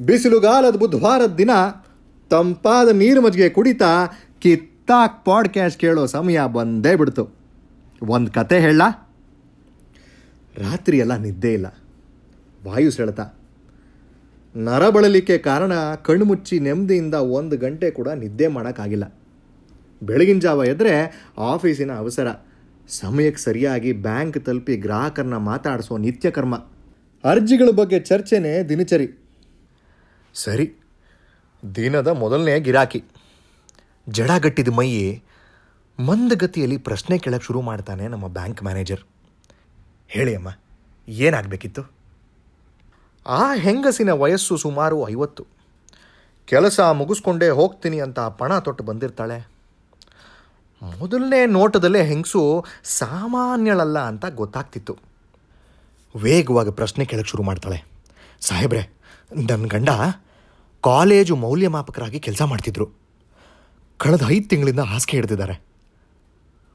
ಬಿಸಿಲುಗಾಲದ 0.00 0.76
ಬುಧವಾರದ 0.76 1.34
ದಿನ 1.34 1.50
ತಂಪಾದ 2.30 2.88
ನೀರು 2.88 3.20
ಮಜ್ಜಿಗೆ 3.20 3.48
ಕುಡಿತಾ 3.48 4.06
ಕಿತ್ತಾಕ್ 4.38 5.24
ಪಾಡ್ಕ್ಯಾಸ್ಟ್ 5.24 5.80
ಕೇಳೋ 5.80 6.06
ಸಮಯ 6.06 6.40
ಬಂದೇ 6.52 6.96
ಬಿಡ್ತು. 6.96 7.28
ಒಂದು 8.02 8.32
ಕತೆ 8.32 8.60
ಹೇಳ. 8.60 8.82
ರಾತ್ರಿ 10.58 10.98
ಎಲ್ಲ 10.98 11.16
ನಿದ್ದೆ 11.16 11.52
ಇಲ್ಲ. 11.52 11.66
ವಾಯು 12.66 12.90
ಸೆಳೆತ. 12.90 13.20
ನರಬಳಲಿಕ್ಕೆ 14.56 15.38
ಕಾರಣ 15.38 15.72
ಕಣ್ಮುಚ್ಚಿ 15.94 16.60
ನೆಮ್ಮದಿಯಿಂದ 16.60 17.14
ಒಂದು 17.14 17.56
ಗಂಟೆ 17.56 17.90
ಕೂಡ 17.90 18.08
ನಿದ್ದೆ 18.08 18.48
ಮಾಡೋಕ್ಕಾಗಿಲ್ಲ. 18.48 19.18
ಬೆಳಗಿನ 20.02 20.38
ಜಾವ 20.38 20.64
ಎದ್ರೆ 20.64 21.24
ಆಫೀಸಿನ 21.38 21.92
ಅವಸರ. 21.92 22.26
ಸಮಯಕ್ಕೆ 22.88 23.42
ಸರಿಯಾಗಿ 23.42 23.92
ಬ್ಯಾಂಕ್ 23.92 24.44
ತಲುಪಿ 24.44 24.76
ಗ್ರಾಹಕರನ್ನ 24.76 25.36
ಮಾತಾಡಿಸೋ 25.36 25.98
ನಿತ್ಯಕರ್ಮ. 25.98 26.54
ಅರ್ಜಿಗಳ 27.24 27.70
ಬಗ್ಗೆ 27.70 28.00
ಚರ್ಚೆನೇ 28.00 28.62
ದಿನಚರಿ. 28.62 29.23
ಸರಿ. 30.34 30.66
ದಿನದ 31.76 32.08
ಮೊದಲನೇ 32.08 32.60
ಗಿರಾಕಿ. 32.60 33.04
ಜಡಗಟ್ಟಿದ 34.08 34.68
ಮೈಯೇ 34.68 35.22
ಮಂದಗತಿಯಲ್ಲಿ 35.98 36.76
ಪ್ರಶ್ನೆ 36.76 37.18
ಕೇಳಕ್ಕೆ 37.18 37.46
ಶುರು 37.46 37.60
ಮಾಡ್ತಾನೆ 37.60 38.08
ನಮ್ಮ 38.08 38.28
ಬ್ಯಾಂಕ್ 38.28 38.62
ಮ್ಯಾನೇಜರ್. 38.62 39.02
ಹೇಳಿ 40.08 40.34
ಅಮ್ಮ, 40.34 40.48
ಏನಾಗಬೇಕಿತ್ತು? 41.08 41.82
ಆ 43.26 43.54
ಹೆಂಗಸಿನ 43.54 44.10
ವಯಸ್ಸು 44.12 44.56
ಸುಮಾರು 44.56 45.08
ಐವತ್ತು. 45.10 45.46
ಕೆಲಸ 46.46 46.80
ಮುಗಿಸ್ಕೊಂಡೇ 46.80 47.48
ಹೋಗ್ತೀನಿ 47.48 48.00
ಅಂತ 48.00 48.20
ಪಣ 48.20 48.58
ತೊಟ್ಟು 48.58 48.84
ಬಂದಿರ್ತಾಳೆ. 48.84 49.38
ಮೊದಲನೇ 50.82 51.46
ನೋಟದಲ್ಲೇ 51.46 52.02
ಹೆಂಗಸು 52.02 52.64
ಸಾಮಾನ್ಯಳಲ್ಲ 52.84 53.98
ಅಂತ 53.98 54.26
ಗೊತ್ತಾಗ್ತಿತ್ತು. 54.26 54.96
ವೇಗವಾಗಿ 56.14 56.70
ಪ್ರಶ್ನೆ 56.70 57.04
ಕೇಳಕ್ಕೆ 57.04 57.30
ಶುರು 57.30 57.42
ಮಾಡ್ತಾಳೆ. 57.42 57.78
ಸಾಹೇಬ್ರೆ 58.40 58.93
ನನ್ನ 59.30 59.66
ಗಂಡ 59.66 59.90
ಕಾಲೇಜು 60.80 61.36
ಮೌಲ್ಯಮಾಪಕರಾಗಿ 61.36 62.20
ಕೆಲಸ 62.20 62.42
ಮಾಡ್ತಿದ್ರು. 62.42 62.86
ಕಳೆದ 63.98 64.22
ಐದು 64.28 64.48
ತಿಂಗಳಿಂದ 64.48 64.80
ಹಾಸಿಗೆ 64.80 65.16
ಹಿಡ್ದಿದ್ದಾರೆ. 65.16 65.64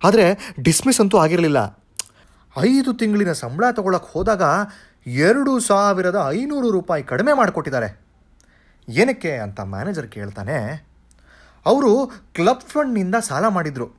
ಆದರೆ 0.03 0.53
ಡಿಸ್ಮಿಸ್ 0.63 1.01
ಅಂತೂ 1.01 1.17
ಆಗಿರಲಿಲ್ಲ. 1.17 1.79
ಐದು 2.57 2.93
ತಿಂಗಳಿನ 2.93 3.31
ಸಂಬಳ 3.31 3.71
ತಗೊಳಕ್ಕೆ 3.71 4.13
ಹೋದಾಗ 4.13 4.43
ಎರಡು 5.07 5.59
ಸಾವಿರದ 5.59 6.27
ಐನೂರು 6.31 6.71
ರೂಪಾಯಿ 6.71 7.03
ಕಡಿಮೆ 7.03 7.33
ಮಾಡಿಕೊಟ್ಟಿದ್ದಾರೆ. 7.33 7.99
ಏನಕ್ಕೆ 8.89 9.31
ಅಂತ 9.37 9.59
ಮ್ಯಾನೇಜರ್ 9.61 10.07
ಕೇಳ್ತಾನೆ, 10.07 10.87
ಅವರು 11.65 12.07
ಕ್ಲಬ್ 12.33 12.61
ಫಂಡ್ನಿಂದ 12.61 13.15
ಸಾಲ 13.15 13.47
ಮಾಡಿದರು. 13.47 13.95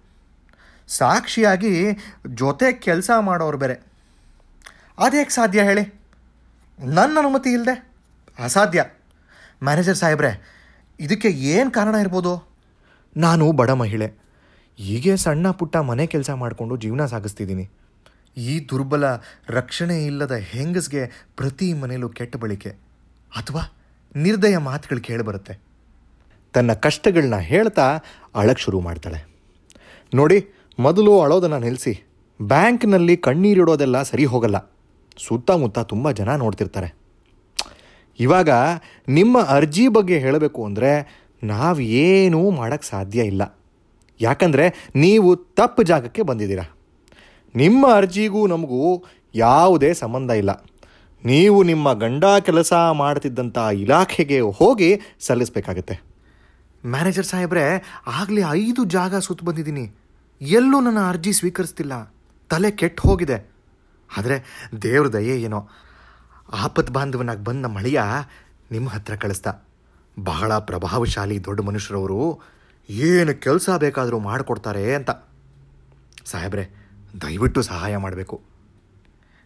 ಸಾಕ್ಷಿಯಾಗಿ 0.88 1.92
ಜೊತೆ 2.26 2.72
ಕೆಲಸ 2.72 3.10
ಮಾಡೋರು 3.20 3.58
ಬೇರೆ. 3.58 3.74
ಅದೇಗೆ 4.98 5.30
ಸಾಧ್ಯ 5.30 5.62
ಹೇಳಿ? 5.62 6.00
ನನ್ನ 6.78 7.18
ಅನುಮತಿ 7.18 7.50
ಇಲ್ಲದೆ 7.50 7.89
ಅಸಾಧ್ಯ. 8.40 8.84
ಮ್ಯಾನೇಜರ್ 9.64 9.96
ಸಾಹೇಬ್ರೆ 9.96 10.30
ಇದಕ್ಕೆ 11.00 11.28
ಏನು 11.28 11.70
ಕಾರಣ 11.70 11.94
ಇರ್ಬೋದು? 11.94 12.50
ನಾನು 13.16 13.52
ಬಡ 13.52 13.70
ಮಹಿಳೆ. 13.70 14.12
ಹೀಗೆ 14.76 15.16
ಸಣ್ಣ 15.16 15.50
ಪುಟ್ಟ 15.50 15.76
ಮನೆ 15.76 16.06
ಕೆಲಸ 16.06 16.30
ಮಾಡಿಕೊಂಡು 16.30 16.76
ಜೀವನ 16.76 17.06
ಸಾಗಿಸ್ತಿದ್ದೀನಿ. 17.06 17.70
ಈ 18.36 18.68
ದುರ್ಬಲ 18.68 19.04
ರಕ್ಷಣೆ 19.48 20.06
ಇಲ್ಲದ 20.06 20.32
ಹೆಂಗಸ್ಗೆ 20.32 21.06
ಪ್ರತಿ 21.36 21.72
ಮನೆಯಲ್ಲೂ 21.72 22.08
ಕೆಟ್ಟ 22.08 22.36
ಬಳಿಕೆ 22.36 22.70
ಅಥವಾ 23.36 23.62
ನಿರ್ದಯ 24.16 24.56
ಮಾತುಗಳು 24.56 25.00
ಕೇಳಿಬರುತ್ತೆ 25.00 25.60
ತನ್ನ 26.54 26.72
ಕಷ್ಟಗಳನ್ನ 26.72 27.36
ಹೇಳ್ತಾ 27.36 27.98
ಅಳಕ್ಕೆ 28.34 28.62
ಶುರು 28.62 28.80
ಮಾಡ್ತಾಳೆ. 28.80 29.26
ನೋಡಿ 30.14 30.48
ಮೊದಲು 30.78 31.20
ಅಳೋದನ್ನು 31.20 31.58
ನಿಲ್ಲಿಸಿ 31.58 32.04
ಬ್ಯಾಂಕ್ನಲ್ಲಿ 32.42 33.16
ಕಣ್ಣೀರಿಡೋದೆಲ್ಲ 33.16 34.02
ಸರಿ 34.02 34.24
ಹೋಗಲ್ಲ. 34.24 34.58
ಸುತ್ತಮುತ್ತ 35.16 35.78
ತುಂಬ 35.78 36.10
ಜನ 36.10 36.36
ನೋಡ್ತಿರ್ತಾರೆ. 36.36 36.99
ಇವಾಗ 38.18 38.48
ನಿಮ್ಮ 39.08 39.40
ಅರ್ಜಿ 39.40 39.88
ಬಗ್ಗೆ 39.88 40.18
ಹೇಳಬೇಕು 40.18 40.64
ಅಂದರೆ 40.64 41.20
ನಾವು 41.44 41.80
ಏನೂ 41.80 42.50
ಮಾಡೋಕ್ಕೆ 42.50 42.88
ಸಾಧ್ಯ 42.88 43.22
ಇಲ್ಲ. 43.22 43.58
ಯಾಕಂದರೆ 44.20 44.90
ನೀವು 44.96 45.36
ತಪ್ಪು 45.36 45.82
ಜಾಗಕ್ಕೆ 45.82 46.22
ಬಂದಿದ್ದೀರ. 46.22 46.60
ನಿಮ್ಮ 47.54 47.94
ಅರ್ಜಿಗೂ 47.94 48.46
ನಮಗೂ 48.46 49.04
ಯಾವುದೇ 49.34 49.94
ಸಂಬಂಧ 49.94 50.30
ಇಲ್ಲ. 50.30 50.50
ನೀವು 51.24 51.62
ನಿಮ್ಮ 51.62 51.92
ಗಂಡ 51.92 52.24
ಕೆಲಸ 52.40 52.72
ಮಾಡ್ತಿದ್ದಂಥ 52.92 53.58
ಇಲಾಖೆಗೆ 53.58 54.40
ಹೋಗಿ 54.40 55.00
ಸಲ್ಲಿಸಬೇಕಾಗತ್ತೆ. 55.20 56.00
ಮ್ಯಾನೇಜರ್ 56.86 57.26
ಸಾಹೇಬ್ರೆ, 57.26 57.94
ಆಗಲೇ 58.06 58.42
ಐದು 58.50 58.84
ಜಾಗ 58.84 59.16
ಸುತ್ತ 59.16 59.44
ಬಂದಿದ್ದೀನಿ. 59.44 59.90
ಎಲ್ಲೂ 60.40 60.80
ನನ್ನ 60.80 60.98
ಅರ್ಜಿ 61.08 61.32
ಸ್ವೀಕರಿಸ್ತಿಲ್ಲ. 61.32 62.14
ತಲೆ 62.50 62.70
ಕೆಟ್ಟು 62.70 63.08
ಹೋಗಿದೆ. 63.08 63.50
ಆದರೆ 64.16 64.66
ದೇವ್ರ 64.82 65.08
ದಯೆ 65.08 65.42
ಏನೋ. 65.42 65.68
ಆಪತ್ 66.52 66.90
ಬಾಂಧವನಾಗಿ 66.90 67.44
ಬಂದ 67.44 67.66
ಮಳೆಯ 67.66 68.02
ನಿಮ್ಮ 68.70 68.88
ಹತ್ರ 68.90 69.14
ಕಳಿಸ್ದ. 69.14 69.46
ಬಹಳ 70.18 70.58
ಪ್ರಭಾವಶಾಲಿ 70.58 71.44
ದೊಡ್ಡ 71.44 71.60
ಮನುಷ್ಯರವರು 71.60 72.40
ಏನು 72.90 73.40
ಕೆಲಸ 73.40 73.70
ಬೇಕಾದರೂ 73.70 74.18
ಮಾಡಿಕೊಡ್ತಾರೆ 74.18 74.94
ಅಂತ. 74.94 75.10
ಸಾಹೇಬ್ರೆ, 76.24 76.70
ದಯವಿಟ್ಟು 77.22 77.62
ಸಹಾಯ 77.62 77.96
ಮಾಡಬೇಕು. 77.96 78.40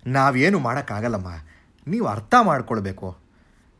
ನಾವೇನು 0.07 0.59
ಮಾಡೋಕ್ಕಾಗಲ್ಲಮ್ಮ, 0.59 1.29
ನೀವು 1.87 2.07
ಅರ್ಥ 2.07 2.35
ಮಾಡ್ಕೊಳ್ಬೇಕು. 2.43 3.17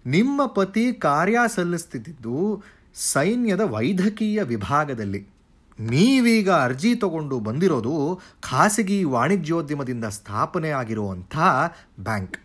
ನಿಮ್ಮ 0.07 0.47
ಪತಿ 0.47 0.93
ಕಾರ್ಯ 0.93 1.39
ಸಲ್ಲಿಸ್ತಿದ್ದು 1.55 2.63
ಸೈನ್ಯದ 2.95 3.61
ವೈದ್ಯಕೀಯ 3.61 4.43
ವಿಭಾಗದಲ್ಲಿ. 4.43 5.27
ನೀವೀಗ 5.81 6.51
ಅರ್ಜಿ 6.51 6.95
ತಗೊಂಡು 6.95 7.41
ಬಂದಿರೋದು 7.41 8.21
ಖಾಸಗಿ 8.41 9.05
ವಾಣಿಜ್ಯೋದ್ಯಮದಿಂದ 9.05 10.05
ಸ್ಥಾಪನೆ 10.05 10.71
ಆಗಿರುವಂಥ 10.71 11.37
ಬ್ಯಾಂಕ್. 12.01 12.44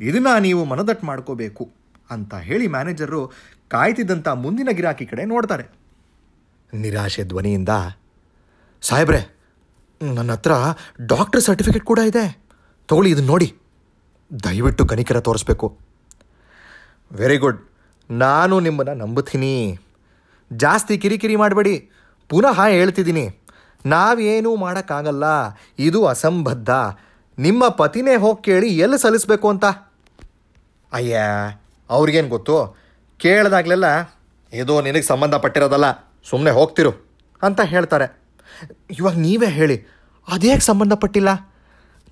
ಇದನ್ನ 0.00 0.26
ನೀವು 0.38 0.64
ಮನದಟ್ಟು 0.64 1.06
ಮಾಡ್ಕೋಬೇಕು 1.06 1.70
ಅಂತ 2.10 2.34
ಹೇಳಿ 2.34 2.66
ಮ್ಯಾನೇಜರು 2.66 3.32
ಕಾಯ್ತಿದ್ದಂಥ 3.68 4.28
ಮುಂದಿನ 4.28 4.68
ಗಿರಾಕಿ 4.72 5.06
ಕಡೆ 5.06 5.24
ನೋಡ್ತಾರೆ. 5.24 5.64
ನಿರಾಶೆ 6.74 7.24
ಧ್ವನಿಯಿಂದ, 7.24 7.68
ಸಾಹೇಬ್ರೆ, 8.80 9.36
ನನ್ನ 10.02 10.32
ಹತ್ರ 10.32 10.52
ಡಾಕ್ಟರ್ 11.06 11.40
ಸರ್ಟಿಫಿಕೇಟ್ 11.40 11.84
ಕೂಡ 11.84 11.98
ಇದೆ. 11.98 12.42
ತಗೊಳ್ಳಿ 12.88 13.10
ಇದನ್ನ 13.10 13.26
ನೋಡಿ. 13.26 13.54
ದಯವಿಟ್ಟು 14.44 14.86
ಕನಿಕರ 14.86 15.20
ತೋರಿಸ್ಬೇಕು. 15.20 15.78
Very 17.12 17.36
good. 17.36 17.70
ನಾನು 18.10 18.60
ನಿಮ್ಮನ್ನು 18.60 18.94
ನಂಬುತ್ತೀನಿ. 18.94 19.78
ಜಾಸ್ತಿ 20.52 20.98
ಕಿರಿಕಿರಿ 20.98 21.36
ಮಾಡಬೇಡಿ. 21.36 21.90
ಪುನಃ 22.28 22.66
ಹೇಳ್ತಿದ್ದೀನಿ. 22.66 23.38
ನಾವೇನೂ 23.86 24.56
ಮಾಡೋಕ್ಕಾಗಲ್ಲ. 24.56 25.24
ಇದು 25.78 26.06
ಅಸಂಬದ್ಧ. 26.06 26.70
ನಿಮ್ಮ 27.38 27.68
ಪತಿನೇ 27.68 28.16
ಹೋಗಿ 28.16 28.42
ಕೇಳಿ 28.42 28.78
ಎಲ್ಲಿ 28.78 29.00
ಸಲ್ಲಿಸಬೇಕು 29.00 29.48
ಅಂತ? 29.48 29.64
ಅಯ್ಯ 30.92 31.18
ಅವ್ರಿಗೇನು 31.90 32.28
ಗೊತ್ತು? 32.28 32.76
ಕೇಳಿದಾಗಲೆಲ್ಲ 33.18 33.84
ಏದೋ 34.52 34.80
ನಿನಗೆ 34.80 35.02
ಸಂಬಂಧಪಟ್ಟಿರೋದಲ್ಲ 35.02 35.92
ಸುಮ್ಮನೆ 36.24 36.50
ಹೋಗ್ತಿರು 36.50 37.12
ಅಂತ 37.42 37.60
ಹೇಳ್ತಾರೆ. 37.60 38.20
ಇವಾಗ 38.98 39.16
ನೀವೇ 39.16 39.46
ಹೇಳಿ 39.46 39.86
ಅದೇಗೆ 40.28 40.60
ಸಂಬಂಧಪಟ್ಟಿಲ್ಲ? 40.60 41.28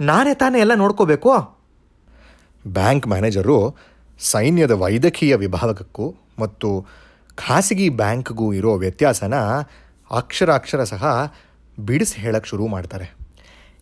ನಾನೇ 0.00 0.34
ತಾನೇ 0.34 0.58
ಎಲ್ಲ 0.60 0.74
ನೋಡ್ಕೋಬೇಕು? 0.74 1.60
ಬ್ಯಾಂಕ್ 2.66 3.08
ಮ್ಯಾನೇಜರು 3.08 3.76
ಸೈನ್ಯದ 4.18 4.70
ವೈದ್ಯಕೀಯ 4.70 5.36
ವಿಭಾಗಕ್ಕೂ 5.36 6.14
ಮತ್ತು 6.38 6.86
ಖಾಸಗಿ 7.34 7.88
ಬ್ಯಾಂಕ್ಗೂ 7.88 8.52
ಇರೋ 8.52 8.76
ವ್ಯತ್ಯಾಸನ 8.76 9.34
ಅಕ್ಷರ 10.10 10.54
ಅಕ್ಷರ 10.54 10.84
ಸಹ 10.84 11.34
ಬಿಡಿಸಿ 11.80 12.20
ಹೇಳಕ್ಕೆ 12.20 12.50
ಶುರು 12.50 12.66
ಮಾಡ್ತಾರೆ. 12.66 13.19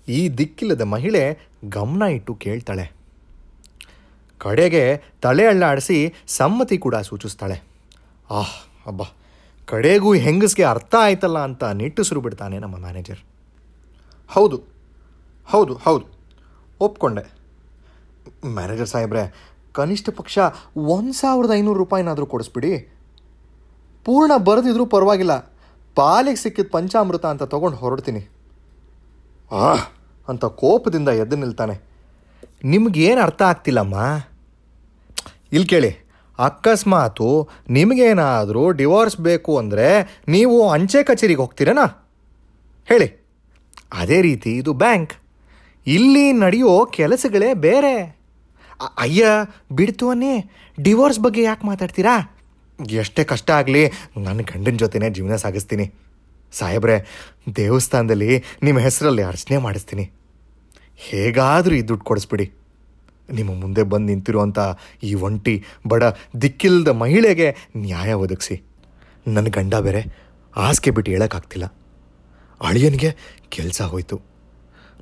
ಈ 0.09 0.29
ದಿಕ್ಕಿಲ್ಲದ 0.29 0.81
ಮಹಿಳೆ 0.81 1.39
ಗಮನ 1.71 2.03
ಇಟ್ಟು 2.03 2.35
ಕೇಳ್ತಾಳೆ. 2.35 2.93
ಕಡೆಗೆ 4.39 5.03
ತಲೆ 5.23 5.47
ಅಳ್ಳಾಡಿಸಿ 5.47 6.15
ಸಮ್ಮತಿ 6.27 6.79
ಕೂಡ 6.79 6.97
ಸೂಚಿಸ್ತಾಳೆ. 6.97 7.63
ಆಹ್, 8.31 8.55
ಅಬ್ಬ, 8.87 9.03
ಕಡೆಗೂ 9.67 10.15
ಹೆಂಗಸ್ಗೆ 10.15 10.65
ಅರ್ಥ 10.65 10.95
ಆಯ್ತಲ್ಲ 10.99 11.39
ಅಂತ 11.39 11.65
ನಿಟ್ಟುಸಿರು 11.65 12.21
ಬಿಡ್ತಾನೆ 12.21 12.59
ನಮ್ಮ 12.59 12.77
ಮ್ಯಾನೇಜರ್. 12.77 13.19
ಹೌದು 14.29 14.63
ಹೌದು 15.49 15.75
ಹೌದು, 15.75 16.07
ಒಪ್ಕೊಂಡೆ. 16.81 17.25
ಮ್ಯಾನೇಜರ್ 18.47 18.87
ಸಾಹೇಬ್ರೆ, 18.87 19.23
ಕನಿಷ್ಠ 19.73 20.09
ಪಕ್ಷ 20.11 20.39
ಒಂದು 20.77 21.13
ಸಾವಿರದ 21.13 21.53
ಐನೂರು 21.55 21.79
ರೂಪಾಯಿನಾದರೂ 21.79 22.27
ಕೊಡಿಸ್ಬಿಡಿ. 22.27 22.73
ಪೂರ್ಣ 24.04 24.33
ಬರೆದಿದ್ರೂ 24.37 24.87
ಪರವಾಗಿಲ್ಲ, 24.87 25.34
ಪಾಲಿಗೆ 25.95 26.37
ಸಿಕ್ಕಿದ 26.37 26.69
ಪಂಚಾಮೃತ 26.71 27.27
ಅಂತ 27.27 27.43
ತೊಗೊಂಡು 27.43 27.77
ಹೊರಡ್ತೀನಿ. 27.77 28.28
ಆಹ್ 29.51 29.97
ಅಂತ 30.28 30.45
ಕೋಪದಿಂದ 30.45 31.09
ಎದ್ದು 31.09 31.36
ನಿಲ್ತಾನೆ. 31.36 31.77
ನಿಮಗೇನು 32.65 33.21
ಅರ್ಥ 33.21 33.42
ಆಗ್ತಿಲ್ಲಮ್ಮ? 33.42 33.97
ಇಲ್ಲಿ 35.53 35.69
ಕೇಳಿ, 35.69 35.91
ಅಕಸ್ಮಾತು 36.39 37.28
ನಿಮಗೇನಾದರೂ 37.71 38.71
ಡಿವೋರ್ಸ್ 38.71 39.16
ಬೇಕು 39.16 39.59
ಅಂದರೆ 39.59 39.86
ನೀವು 40.28 40.71
ಅಂಚೆ 40.71 41.03
ಕಚೇರಿಗೆ 41.03 41.41
ಹೋಗ್ತೀರನಾ? 41.41 41.86
ಹೇಳಿ. 42.89 43.09
ಅದೇ 43.92 44.22
ರೀತಿ 44.22 44.51
ಇದು 44.57 44.72
ಬ್ಯಾಂಕ್. 44.72 45.15
ಇಲ್ಲಿ 45.86 46.33
ನಡೆಯೋ 46.33 46.86
ಕೆಲಸಗಳೇ 46.86 47.54
ಬೇರೆ. 47.54 47.95
ಅಯ್ಯ, 48.98 49.27
ಬಿಡ್ತು 49.72 50.10
ಅನ್ನಿ, 50.10 50.34
ಡಿವೋರ್ಸ್ 50.83 51.21
ಬಗ್ಗೆ 51.21 51.42
ಯಾಕೆ 51.42 51.66
ಮಾತಾಡ್ತೀರಾ? 51.66 52.16
ಎಷ್ಟೇ 52.78 53.25
ಕಷ್ಟ 53.25 53.51
ಆಗಲಿ 53.51 53.83
ನನ್ನ 54.16 54.41
ಗಂಡನ 54.41 54.77
ಜೊತೆನೇ 54.77 55.10
ಜೀವನ 55.10 55.36
ಸಾಗಿಸ್ತೀನಿ. 55.36 55.86
ಸಾಹೇಬ್ರೆ, 56.53 56.97
ದೇವಸ್ಥಾನದಲ್ಲಿ 57.57 58.45
ನಿಮ್ಮ 58.63 58.78
ಹೆಸರಲ್ಲಿ 58.78 59.22
ಅರ್ಚನೆ 59.22 59.59
ಮಾಡಿಸ್ತೀನಿ. 59.59 60.04
ಹೇಗಾದರೂ 60.98 61.74
ಈ 61.74 61.83
ದುಡ್ಡು 61.83 62.04
ಕೊಡಿಸ್ಬಿಡಿ. 62.04 62.53
ನಿಮ್ಮ 63.33 63.60
ಮುಂದೆ 63.60 63.83
ಬಂದು 63.83 64.06
ನಿಂತಿರುವಂಥ 64.06 64.59
ಈ 65.03 65.15
ಒಂಟಿ 65.15 65.65
ಬಡ 65.86 66.03
ದಿಕ್ಕಿಲ್ಲದ 66.42 66.89
ಮಹಿಳೆಗೆ 66.89 67.56
ನ್ಯಾಯ 67.77 68.12
ಒದಗಿಸಿ. 68.12 68.62
ನನ್ನ 69.27 69.47
ಗಂಡ 69.47 69.74
ಬೇರೆ 69.74 70.00
ಹಾಸಿಗೆ 70.53 70.91
ಬಿಟ್ಟು 70.91 71.12
ಹೇಳೋಕ್ಕಾಗ್ತಿಲ್ಲ. 71.12 71.74
ಅಳಿಯನಿಗೆ 72.60 73.16
ಕೆಲಸ 73.48 73.83
ಹೋಯಿತು. 73.83 74.21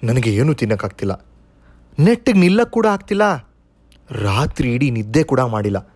ನನಗೆ 0.05 0.35
ಏನೂ 0.35 0.55
ತಿನ್ನೋಕ್ಕಾಗ್ತಿಲ್ಲ. 0.55 1.25
ನೆಟ್ಟಿಗೆ 1.99 2.39
ನಿಲ್ಲಕ್ಕೆ 2.39 2.73
ಕೂಡ 2.73 2.87
ಆಗ್ತಿಲ್ಲ. 2.87 3.23
ರಾತ್ರಿ 4.11 4.75
ಇಡೀ 4.75 4.91
ನಿದ್ದೆ 4.91 5.23
ಕೂಡ 5.23 5.41
ಮಾಡಿಲ್ಲ. 5.41 5.95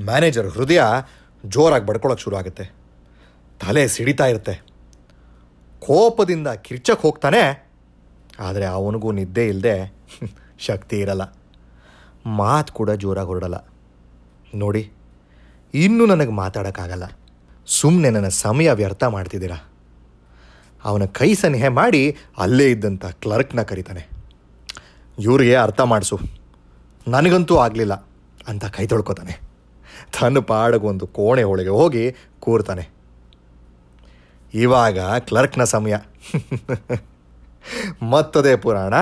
ಮ್ಯಾನೇಜರ್ 0.00 0.46
ಹೃದಯ 0.46 0.82
ಜೋರಾಗಿ 1.46 1.86
ಬಡ್ಕೊಳಕ್ಕೆ 1.86 2.24
ಶುರು 2.24 2.36
ಆಗುತ್ತೆ. 2.36 2.72
ತಲೆ 3.60 3.88
ಸಿಡಿತಾ 3.88 4.26
ಇರುತ್ತೆ. 4.26 4.62
ಕೋಪದಿಂದ 5.80 6.48
ಕಿರ್ಚಕ್ಕೆ 6.48 7.02
ಹೋಗ್ತಾನೆ 7.02 7.71
ಆದರೆ 8.40 8.66
ಅವನಿಗೂ 8.66 9.12
ನಿದ್ದೆ 9.12 9.48
ಇಲ್ಲದೆ 9.48 9.94
ಶಕ್ತಿ 10.58 10.98
ಇರಲ್ಲ. 10.98 11.22
ಮಾತು 12.26 12.72
ಕೂಡ 12.72 12.90
ಜೋರಾಗಿ 12.90 13.26
ಹೊರಡಲ್ಲ. 13.26 13.58
ನೋಡಿ, 14.54 14.90
ಇನ್ನೂ 15.74 16.06
ನನಗೆ 16.06 16.30
ಮಾತಾಡೋಕ್ಕಾಗಲ್ಲ. 16.30 17.04
ಸುಮ್ಮನೆ 17.66 18.10
ನನ್ನ 18.10 18.28
ಸಮಯ 18.28 18.72
ವ್ಯರ್ಥ 18.72 19.04
ಮಾಡ್ತಿದ್ದೀರಾ? 19.04 19.56
ಅವನ 20.84 21.04
ಕೈ 21.04 21.34
ಸನಿಹೆ 21.34 21.68
ಮಾಡಿ 21.68 22.16
ಅಲ್ಲೇ 22.38 22.70
ಇದ್ದಂಥ 22.70 23.06
ಕ್ಲರ್ಕ್ನ 23.06 23.62
ಕರೀತಾನೆ. 23.62 24.08
ಇವ್ರಿಗೆ 25.18 25.54
ಅರ್ಥ 25.56 25.80
ಮಾಡಿಸು. 25.80 26.18
ನನಗಂತೂ 27.08 27.56
ಆಗಲಿಲ್ಲ 27.56 27.94
ಅಂತ 28.48 28.64
ಕೈ 28.64 28.86
ತೊಳ್ಕೊತಾನೆ. 28.86 29.40
ತನ್ನ 30.20 30.38
ಪಾಡಗೊಂದು 30.38 31.06
ಕೋಣೆ 31.06 31.42
ಒಳಗೆ 31.42 31.68
ಹೋಗಿ 31.68 32.14
ಕೂರ್ತಾನೆ. 32.40 32.88
ಇವಾಗ 34.54 34.98
ಕ್ಲರ್ಕ್ನ 35.00 35.64
ಸಮಯ. 35.64 35.96
ಮತ್ತದೇ 38.02 38.56
ಪುರಾಣ, 38.56 38.94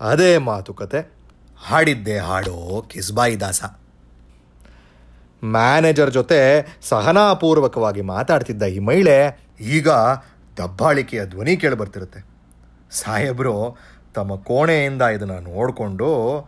ಅದೇ 0.00 0.38
ಮಾತುಕತೆ, 0.38 1.12
ಹಾಡಿದ್ದೆ 1.58 2.18
ಹಾಡೋ 2.18 2.84
ಕಿಸ್ಬಾಯಿ 2.88 3.40
ದಾಸ 3.40 3.64
ಮ್ಯಾನೇಜರ್ 5.44 6.10
ಜೊತೆ 6.10 6.66
ಸಹನಾಪೂರ್ವಕವಾಗಿ 6.82 8.00
ಮಾತಾಡ್ತಿದ್ದ 8.00 8.62
ಈ 8.62 8.78
ಮಹಿಳೆ 8.78 9.40
ಈಗ 9.60 9.88
ದಬ್ಬಾಳಿಕೆಯ 10.58 11.26
ಧ್ವನಿ 11.26 11.56
ಕೇಳಿ 11.56 11.76
ಬರ್ತಿರುತ್ತೆ. 11.76 12.24
ಸಾಹೇಬರು 12.90 13.76
ತಮ್ಮ 14.14 14.36
ಕೋಣೆಯಿಂದ 14.36 15.02
ಇದನ್ನು 15.02 15.40
ನೋಡಿಕೊಂಡು 15.40 16.38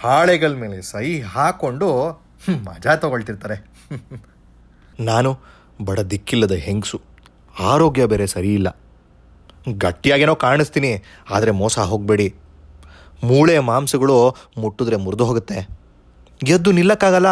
ಹಾಳೆಗಳ 0.00 0.52
ಮೇಲೆ 0.52 0.82
ಸಹಿ 0.82 1.20
ಹಾಕ್ಕೊಂಡು 1.20 2.12
ಮಜಾ 2.50 2.96
ತಗೊಳ್ತಿರ್ತಾರೆ. 2.96 3.70
ನಾನು 5.00 5.38
ಬಡ 5.84 6.00
ದಿಕ್ಕಿಲ್ಲದ 6.00 6.52
ಹೆಂಗಸು. 6.52 7.00
ಆರೋಗ್ಯ 7.60 8.06
ಬೇರೆ 8.06 8.26
ಸರಿ 8.26 8.54
ಇಲ್ಲ 8.54 8.76
ಗಟ್ಟಿಯಾಗೇನೋ 9.82 10.34
ಕಾಣಿಸ್ತೀನಿ, 10.44 10.92
ಆದರೆ 11.34 11.52
ಮೋಸ 11.60 11.76
ಹೋಗಬೇಡಿ. 11.90 12.28
ಮೂಳೆ 13.28 13.56
ಮಾಂಸಗಳು 13.70 14.16
ಮುಟ್ಟಿದ್ರೆ 14.62 14.96
ಮುರಿದು 15.04 15.24
ಹೋಗುತ್ತೆ. 15.28 15.58
ಗೆದ್ದು 16.48 16.70
ನಿಲ್ಲಕ್ಕಾಗಲ್ಲ, 16.78 17.30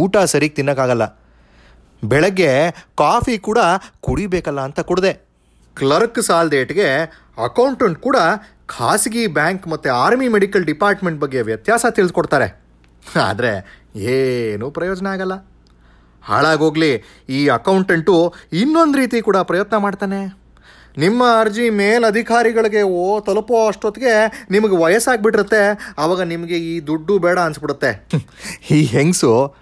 ಊಟ 0.00 0.16
ಸರಿಗೆ 0.32 0.56
ತಿನ್ನೋಕ್ಕಾಗಲ್ಲ. 0.58 1.04
ಬೆಳಗ್ಗೆ 2.02 2.50
ಕಾಫಿ 3.02 3.34
ಕೂಡ 3.48 3.60
ಕುಡಿಬೇಕಲ್ಲ 4.06 4.60
ಅಂತ 4.68 4.80
ಕುಡ್ದೆ. 4.90 5.12
ಕ್ಲರ್ಕ್ 5.76 6.20
ಸಾಲ್ದೇಟ್ಗೆ 6.28 6.88
ಅಕೌಂಟೆಂಟ್ 7.46 7.98
ಕೂಡ 8.06 8.18
ಖಾಸಗಿ 8.74 9.22
ಬ್ಯಾಂಕ್ 9.38 9.64
ಮತ್ತು 9.72 9.88
ಆರ್ಮಿ 10.04 10.28
ಮೆಡಿಕಲ್ 10.36 10.64
ಡಿಪಾರ್ಟ್ಮೆಂಟ್ 10.70 11.18
ಬಗ್ಗೆ 11.24 11.40
ವ್ಯತ್ಯಾಸ 11.50 11.86
ತಿಳಿಸ್ಕೊಡ್ತಾರೆ 11.98 12.48
ಆದರೆ 13.28 13.52
ಏನೂ 14.14 14.66
ಪ್ರಯೋಜನ 14.78 15.06
ಆಗಲ್ಲ. 15.14 15.34
ಹಾಳಾಗೋಗ್ಲಿ, 16.22 16.92
ಈ 17.36 17.40
ಅಕೌಂಟೆಂಟು 17.56 18.14
ಇನ್ನೊಂದು 18.62 18.96
ರೀತಿ 19.02 19.18
ಕೂಡ 19.28 19.38
ಪ್ರಯತ್ನ 19.50 19.76
ಮಾಡ್ತಾನೆ. 19.84 20.20
ನಿಮ್ಮ 20.98 21.22
ಅರ್ಜಿ 21.40 21.70
ಮೇಲಧಿಕಾರಿಗಳಿಗೆ 21.70 22.82
ಓ 22.82 23.20
ತಲುಪೋ 23.20 23.68
ಅಷ್ಟೊತ್ತಿಗೆ 23.68 24.46
ನಿಮಗೆ 24.50 24.76
ವಯಸ್ಸಾಗ್ಬಿಟ್ಟಿರುತ್ತೆ. 24.76 25.94
ಆವಾಗ 25.98 26.20
ನಿಮಗೆ 26.20 26.58
ಈ 26.58 26.80
ದುಡ್ಡು 26.80 27.18
ಬೇಡ 27.18 27.38
ಅನಿಸ್ಬಿಡುತ್ತೆ. 27.38 28.08
ಈ 28.70 28.84
ಹೆಂಗಸು 28.84 29.54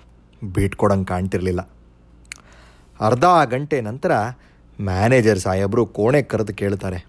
ಬಿಟ್ಕೊಡಂಗೆ 0.44 1.04
ಕಾಣ್ತಿರ್ಲಿಲ್ಲ. 1.04 1.70
ಅರ್ಧ 3.00 3.25
ಗಂಟೆ 3.44 3.81
ನಂತರ 3.81 4.12
ಮ್ಯಾನೇಜರ್ 4.81 5.38
ಸಾಹೇಬರು 5.38 5.86
ಕೋಣೆ 5.86 6.22
ಕರೆದು 6.22 6.54
ಕೇಳ್ತಾರೆ. 6.54 7.06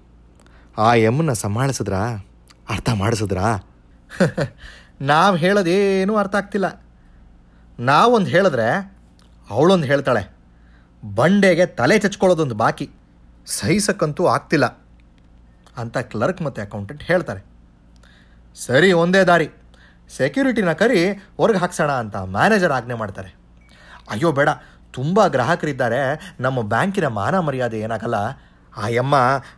ಆ 0.77 0.93
ಎಮ್ಮನ್ನ 0.93 1.33
ಸಂಭಾಳಿಸಿದ್ರಾ? 1.33 2.27
ಅರ್ಥ 2.69 2.89
ಮಾಡಿಸಿದ್ರಾ? 2.89 3.75
ನಾವು 5.01 5.35
ಹೇಳೋದೇನೂ 5.35 6.15
ಅರ್ಥ 6.15 6.35
ಆಗ್ತಿಲ್ಲ. 6.35 6.85
ನಾವೊಂದು 7.79 8.29
ಹೇಳಿದ್ರೆ 8.29 8.97
ಅವಳೊಂದು 9.49 9.85
ಹೇಳ್ತಾಳೆ. 9.85 10.35
ಬಂಡೆಗೆ 11.15 11.65
ತಲೆ 11.65 11.99
ಚಚ್ಕೊಳ್ಳೋದೊಂದು 11.99 12.55
ಬಾಕಿ. 12.55 12.89
ಸಹಿಸಕ್ಕಂತೂ 13.45 14.25
ಆಗ್ತಿಲ್ಲ 14.25 14.65
ಅಂತ 15.77 15.97
ಕ್ಲರ್ಕ್ 15.97 16.41
ಮತ್ತು 16.41 16.61
ಅಕೌಂಟೆಂಟ್ 16.61 17.03
ಹೇಳ್ತಾರೆ. 17.03 17.45
ಸರಿ, 18.55 18.91
ಒಂದೇ 18.91 19.23
ದಾರಿ. 19.23 19.49
ಸೆಕ್ಯೂರಿಟಿನ 20.17 20.73
ಕರಿ 20.73 21.11
ಹೊರಗೆ 21.11 21.57
ಹಾಕ್ಸೋಣ 21.57 21.91
ಅಂತ 21.91 22.15
ಮ್ಯಾನೇಜರ್ 22.15 22.71
ಆಜ್ಞೆ 22.71 22.93
ಮಾಡ್ತಾರೆ. 22.93 23.35
ಅಯ್ಯೋ 24.11 24.31
ಬೇಡ, 24.31 24.49
ತುಂಬ 24.91 25.27
ಗ್ರಾಹಕರಿದ್ದಾರೆ, 25.27 26.33
ನಮ್ಮ 26.39 26.61
ಬ್ಯಾಂಕಿನ 26.61 27.07
ಮಾನ 27.07 27.39
ಮರ್ಯಾದೆ 27.39 27.79
ಏನಾಗಲ್ಲ. 27.79 28.15
ಆ 28.77 28.87
ಯಮ್ಮ 28.87 29.15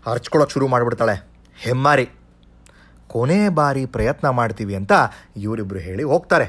ಹರ್ಚ್ಕೊಳ್ಳೋಕೆ 0.09 0.53
ಶುರು 0.53 0.67
ಮಾಡಿಬಿಡ್ತಾಳೆ. 0.67 1.27
ಹೆಮ್ಮಾರಿ. 1.55 2.09
ಕೊನೆ 3.07 3.49
ಬಾರಿ 3.49 3.85
ಪ್ರಯತ್ನ 3.85 4.29
ಮಾಡ್ತೀವಿ 4.29 4.75
ಅಂತ 4.75 4.91
ಇವರಿಬ್ಬರು 5.37 5.79
ಹೇಳಿ 5.79 6.03
ಹೋಗ್ತಾರೆ. 6.03 6.47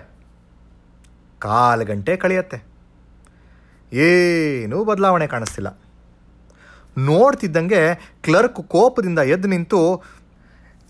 ಕಾಲು 1.39 1.85
ಗಂಟೆ 1.85 2.17
ಕಳೆಯತ್ತೆ. 2.17 2.65
ಏನೂ 3.97 4.85
ಬದಲಾವಣೆ 4.85 5.27
ಕಾಣಿಸ್ತಿಲ್ಲ. 5.27 5.81
ನೋಡ್ತಿದ್ದಂಗೆ 7.07 7.95
ಕ್ಲರ್ಕ್ 8.23 8.69
ಕೋಪದಿಂದ 8.69 9.19
ಎದ್ದು 9.19 9.49
ನಿಂತು 9.49 10.03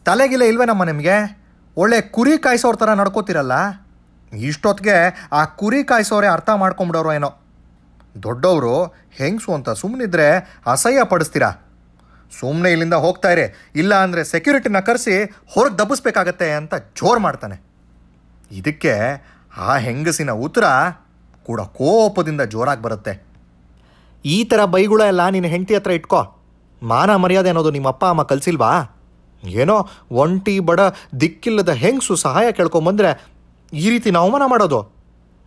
ತಲೆಗಿಲ್ಲ 0.04 0.44
ಇಲ್ವೇ 0.44 0.64
ನಮ್ಮ 0.64 0.84
ನಿಮಗೆ? 0.84 1.16
ಒಳ್ಳೆ 1.76 2.00
ಕುರಿ 2.00 2.38
ಕಾಯಿಸೋರ 2.38 2.76
ಥರ 2.76 2.92
ನಡ್ಕೋತಿರಲ್ಲ? 2.92 3.52
ಇಷ್ಟೊತ್ತಿಗೆ 4.32 5.28
ಆ 5.32 5.44
ಕುರಿ 5.44 5.84
ಕಾಯಿಸೋರೆ 5.84 6.26
ಅರ್ಥ 6.26 6.50
ಮಾಡ್ಕೊಂಬಿಡೋರು 6.54 7.12
ಏನೋ? 7.12 7.40
ದೊಡ್ಡವರು, 8.22 8.84
ಹೆಂಗಸು 9.10 9.54
ಅಂತ 9.54 9.70
ಸುಮ್ಮನಿದ್ರೆ 9.70 10.58
ಅಸಹ್ಯ 10.66 11.04
ಪಡಿಸ್ತೀರಾ? 11.04 11.50
ಸುಮ್ಮನೆ 12.40 12.70
ಇಲ್ಲಿಂದ 12.72 12.94
ಹೋಗ್ತಾ 12.94 13.30
ಇರಿ. 13.30 13.70
ಇಲ್ಲ 13.74 13.94
ಅಂದರೆ 13.94 14.24
ಸೆಕ್ಯೂರಿಟಿನ 14.24 14.80
ಕರೆಸಿ 14.80 15.24
ಹೊರಗೆ 15.24 15.78
ದಬ್ಬಿಸ್ಬೇಕಾಗತ್ತೆ 15.78 16.52
ಅಂತ 16.52 16.74
ಜೋರು 16.74 17.20
ಮಾಡ್ತಾನೆ. 17.20 17.62
ಇದಕ್ಕೆ 18.50 18.94
ಆ 19.56 19.76
ಹೆಂಗಸಿನ 19.76 20.30
ಉತ್ತರ 20.30 20.64
ಕೂಡ 21.42 21.60
ಕೋಪದಿಂದ 21.60 22.40
ಜೋರಾಗಿ 22.40 22.82
ಬರುತ್ತೆ. 22.82 23.27
ಈ 24.24 24.44
ಥರ 24.44 24.64
ಬೈಗುಳ 24.64 25.00
ಎಲ್ಲ 25.00 25.28
ನಿನ್ನ 25.28 25.46
ಹೆಂಡತಿ 25.46 25.74
ಹತ್ರ 25.74 25.90
ಇಟ್ಕೋ. 25.90 26.20
ಮಾನ 26.82 27.16
ಮರ್ಯಾದೆ 27.16 27.48
ಅನ್ನೋದು 27.48 27.70
ನಿಮ್ಮ 27.70 27.88
ಅಪ್ಪ 27.88 28.04
ಅಮ್ಮ 28.04 28.22
ಕಲಿಸಿಲ್ವಾ? 28.22 28.70
ಏನೋ 29.42 29.88
ಒಂಟಿ 30.10 30.60
ಬಡ 30.60 30.80
ದಿಕ್ಕಿಲ್ಲದ 31.20 31.70
ಹೆಂಗಸು 31.70 32.16
ಸಹಾಯ 32.16 32.52
ಕೇಳ್ಕೊಂಬಂದ್ರೆ 32.52 33.10
ಈ 33.72 33.90
ರೀತಿ 33.90 34.10
ನಾವು 34.10 34.30
ಮನ 34.30 34.42
ಮಾಡೋದು? 34.46 34.80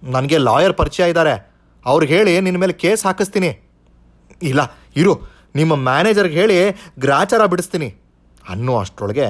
ನನಗೆ 0.04 0.38
ಲಾಯರ್ 0.38 0.74
ಪರಿಚಯ 0.74 1.10
ಇದ್ದಾರೆ 1.10 1.52
ಅವ್ರಿಗೆ 1.86 2.18
ಹೇಳಿ 2.18 2.40
ನಿನ್ನ 2.40 2.60
ಮೇಲೆ 2.60 2.74
ಕೇಸ್ 2.74 3.06
ಹಾಕಿಸ್ತೀನಿ. 3.06 3.51
ಇಲ್ಲ, 4.42 4.62
ಇರು. 4.96 5.13
ನಿಮ್ಮ 5.56 5.75
ಮ್ಯಾನೇಜರ್ಗೆ 5.75 6.34
ಹೇಳಿ 6.34 6.58
ಗ್ರಾಚಾರ 7.00 7.46
ಬಿಡಿಸ್ತೀನಿ. 7.46 7.90
ಅನ್ನೋ 8.50 8.78
ಅಷ್ಟರೊಳಗೆ 8.78 9.28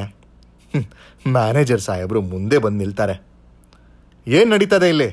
ಮ್ಯಾನೇಜರ್ 1.28 1.82
ಸಾಹೇಬರು 1.82 2.22
ಮುಂದೆ 2.22 2.58
ಬಂದು 2.58 2.78
ನಿಲ್ತಾರೆ. 2.78 3.16
ಏನು 4.28 4.52
ನಡೀತದೆ 4.52 4.90
ಇಲ್ಲಿ? 4.90 5.10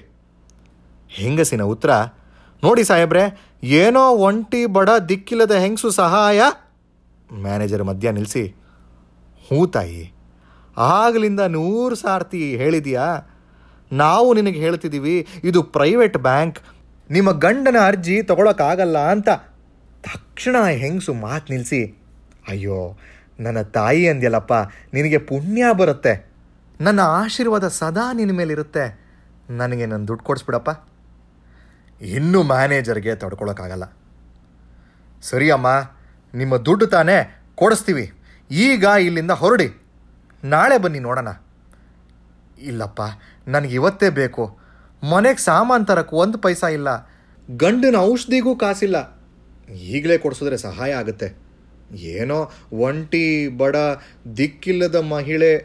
ಹೆಂಗಸಿನ 1.11 1.62
ಉತ್ತರ 1.62 1.90
ನೋಡಿ 2.64 2.85
ಸಾಹೇಬ್ರೆ 2.85 3.47
ಏನೋ 3.62 4.02
ಒಂಟಿ 4.26 4.60
ಬಡ 4.66 4.90
ದಿಕ್ಕಿಲ್ಲದ 5.08 5.54
ಹೆಂಗಸು 5.54 5.90
ಸಹಾಯ? 5.90 6.40
ಮ್ಯಾನೇಜರ್ 7.30 7.82
ಮಧ್ಯ 7.82 8.10
ನಿಲ್ಲಿಸಿ 8.10 8.44
ಹೂ 9.44 9.58
ತಾಯಿ, 9.66 10.02
ಆಗಲಿಂದ 10.76 11.42
ನೂರು 11.48 11.94
ಸಾರ್ತಿ 11.94 12.40
ಹೇಳಿದೀಯಾ? 12.56 13.06
ನಾವು 13.90 14.28
ನಿನಗೆ 14.34 14.58
ಹೇಳ್ತಿದ್ದೀವಿ 14.58 15.16
ಇದು 15.44 15.60
ಪ್ರೈವೇಟ್ 15.76 16.18
ಬ್ಯಾಂಕ್. 16.18 16.58
ನಿಮ್ಮ 17.10 17.30
ಗಂಡನ 17.38 17.78
ಅರ್ಜಿ 17.86 18.16
ತಗೊಳಕ್ಕಾಗಲ್ಲ 18.22 18.98
ಅಂತ. 18.98 19.28
ತಕ್ಷಣ 20.04 20.56
ಹೆಂಗಸು 20.82 21.12
ಮಾತು 21.14 21.46
ನಿಲ್ಲಿಸಿ 21.52 21.80
ಅಯ್ಯೋ, 22.48 22.80
ನನ್ನ 23.40 23.60
ತಾಯಿ 23.76 24.04
ಅಂದ್ಯಲ್ಲಪ್ಪ, 24.08 24.54
ನಿನಗೆ 24.94 25.18
ಪುಣ್ಯ 25.18 25.72
ಬರುತ್ತೆ. 25.72 26.12
ನನ್ನ 26.80 27.00
ಆಶೀರ್ವಾದ 27.20 27.68
ಸದಾ 27.68 28.06
ನಿನ್ನ 28.12 28.32
ಮೇಲಿರುತ್ತೆ. 28.32 28.84
ನನಗೆ 29.50 29.86
ನನ್ನ 29.86 30.04
ದುಡ್ಡು 30.06 30.24
ಕೊಡಿಸ್ಬಿಡಪ್ಪ. 30.24 30.70
ಇನ್ನೂ 32.02 32.42
ಮ್ಯಾನೇಜರ್ಗೆ 32.42 33.14
ತಡ್ಕೊಳಕ್ಕಾಗಲ್ಲ. 33.14 33.84
ಸರಿ 35.22 35.50
ಅಮ್ಮ, 35.50 35.66
ನಿಮ್ಮ 36.34 36.56
ದುಡ್ಡು 36.56 36.86
ತಾನೇ 36.86 37.42
ಕೊಡಿಸ್ತೀವಿ. 37.54 38.12
ಈಗ 38.50 38.84
ಇಲ್ಲಿಂದ 38.84 39.30
ಹೊರಡಿ. 39.30 39.82
ನಾಳೆ 40.44 40.78
ಬನ್ನಿ 40.78 40.98
ನೋಡೋಣ. 40.98 41.28
ಇಲ್ಲಪ್ಪ, 42.58 43.00
ನನಗೆ 43.48 43.74
ಇವತ್ತೇ 43.74 44.10
ಬೇಕು. 44.10 44.58
ಮನೆಗೆ 45.10 45.38
ಸಾಮಾನು 45.38 45.84
ತರಕ್ಕೆ 45.84 46.16
ಒಂದು 46.16 46.38
ಪೈಸಾ 46.38 46.68
ಇಲ್ಲ. 46.68 47.10
ಗಂಡನ 47.56 47.96
ಔಷಧಿಗೂ 47.96 48.56
ಕಾಸಿಲ್ಲ. 48.56 49.18
ಈಗಲೇ 49.72 50.18
ಕೊಡಿಸಿದ್ರೆ 50.18 50.56
ಸಹಾಯ 50.56 50.92
ಆಗುತ್ತೆ. 50.92 51.36
ಏನೋ 51.94 52.52
ಒಂಟಿ, 52.72 53.48
ಬಡ, 53.48 53.76
ದಿಕ್ಕಿಲ್ಲದ 54.36 54.96
ಮಹಿಳೆ 54.96 55.56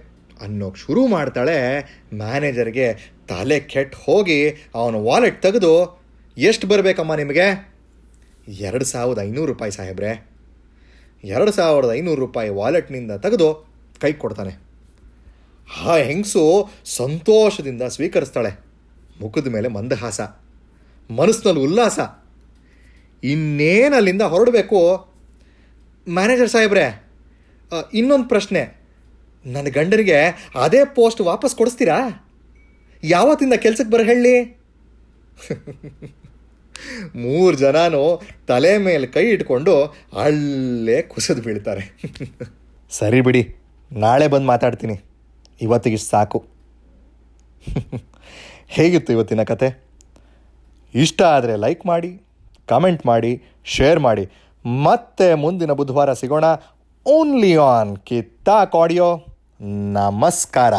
ಅನ್ನೋಕ್ಕೆ 0.42 0.82
ಶುರು 0.82 1.08
ಮಾಡ್ತಾಳೆ 1.08 1.80
ಮ್ಯಾನೇಜರ್ಗೆ 2.14 2.94
ತಲೆ 3.30 3.60
ಕೆಟ್ಟು 3.60 3.98
ಹೋಗಿ 4.06 4.50
ಅವನ 4.50 4.96
ವಾಲೆಟ್ 4.96 5.42
ತೆಗೆದು 5.42 6.03
ಎಷ್ಟು 6.38 6.68
ಬರಬೇಕಮ್ಮ 6.68 7.16
ನಿಮಗೆ? 7.16 7.74
ಎರಡು 8.48 8.86
ಸಾವಿರದ 8.86 9.22
ಐನೂರು 9.22 9.46
ರೂಪಾಯಿ 9.46 9.72
ಸಾಹೇಬ್ರೆ. 9.72 10.28
ಎರಡು 11.24 11.52
ಸಾವಿರದ 11.52 11.92
ಐನೂರು 11.92 12.26
ರೂಪಾಯಿ 12.26 12.50
ವಾಲೆಟ್ನಿಂದ 12.50 13.12
ತೆಗೆದು 13.12 13.74
ಕೈ 14.02 14.14
ಕೊಡ್ತಾನೆ. 14.14 14.56
ಆ 15.86 15.96
ಹೆಂಗಸು 15.96 16.70
ಸಂತೋಷದಿಂದ 16.86 17.82
ಸ್ವೀಕರಿಸ್ತಾಳೆ. 17.82 18.50
ಮುಖದ 19.22 19.48
ಮೇಲೆ 19.48 19.68
ಮಂದಹಾಸ, 19.68 20.22
ಮನಸ್ಸಿನಲ್ಲಿ 21.12 21.62
ಉಲ್ಲಾಸ. 21.62 22.00
ಇನ್ನೇನು 23.24 23.96
ಅಲ್ಲಿಂದ 23.96 24.22
ಹೊರಡಬೇಕು? 24.22 25.10
ಮ್ಯಾನೇಜರ್ 26.10 26.50
ಸಾಹೇಬ್ರೆ 26.50 27.04
ಇನ್ನೊಂದು 27.94 28.28
ಪ್ರಶ್ನೆ. 28.28 28.82
ನನ್ನ 29.46 29.68
ಗಂಡನಿಗೆ 29.68 30.50
ಅದೇ 30.56 30.86
ಪೋಸ್ಟ್ 30.86 31.22
ವಾಪಸ್ 31.22 31.56
ಕೊಡಿಸ್ತೀರಾ? 31.56 32.30
ಯಾವತ್ತಿಂದ 33.04 33.54
ಕೆಲಸಕ್ಕೆ 33.54 33.92
ಬರ 33.92 34.02
ಹೇಳಿ 34.04 34.60
ಮೂರು 37.16 37.56
ಜನನೂ 37.58 38.04
ತಲೆ 38.48 38.78
ಮೇಲೆ 38.78 39.08
ಕೈ 39.08 39.26
ಇಟ್ಕೊಂಡು 39.30 39.76
ಅಲ್ಲೇ 40.22 41.02
ಕುಸಿದು 41.02 41.42
ಬೀಳ್ತಾರೆ. 41.42 41.84
ಸರಿ 42.92 43.22
ಬಿಡಿ, 43.22 43.44
ನಾಳೆ 43.92 44.28
ಬಂದು 44.28 44.48
ಮಾತಾಡ್ತೀನಿ. 44.48 44.98
ಇವತ್ತಿಗೆ 45.62 45.98
ಸಾಕು. 45.98 46.40
ಹೇಗಿತ್ತು 48.68 49.14
ಇವತ್ತಿನ 49.14 49.44
ಕತೆ? 49.44 49.70
ಇಷ್ಟ 50.96 51.22
ಆದರೆ 51.22 51.56
ಲೈಕ್ 51.56 51.84
ಮಾಡಿ, 51.86 52.12
ಕಮೆಂಟ್ 52.68 53.06
ಮಾಡಿ, 53.06 53.32
ಶೇರ್ 53.66 54.00
ಮಾಡಿ. 54.00 54.26
ಮತ್ತೆ 54.66 55.28
ಮುಂದಿನ 55.34 55.72
ಬುಧವಾರ 55.72 56.14
ಸಿಗೋಣ. 56.14 56.46
ಓನ್ಲಿ 57.06 57.56
ಆನ್ 57.56 57.94
ಕಿತ್ತಾಕ್ 57.98 58.76
ಆಡಿಯೋ 58.76 59.08
ನಮಸ್ಕಾರ. 59.94 60.74